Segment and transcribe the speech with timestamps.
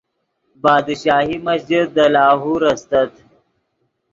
[0.61, 3.11] بادشاہی مسجد دے لاہور استت